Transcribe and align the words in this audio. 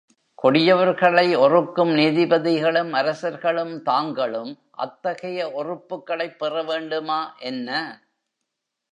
கொடியவர்களை 0.43 1.37
ஒறுக்கும் 1.37 1.89
நீதிபதிகளும் 1.89 2.91
அரசர்களும் 2.91 3.81
தாங்களும் 3.81 4.51
அத்தகைய 4.77 5.51
ஒறுப்புகளைப் 5.53 6.39
பெற 6.39 6.63
வேண்டுமா 6.63 7.19
என்ன? 7.39 7.69